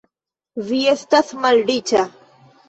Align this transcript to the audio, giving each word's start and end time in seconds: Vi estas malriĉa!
Vi 0.69 0.79
estas 0.93 1.29
malriĉa! 1.45 2.03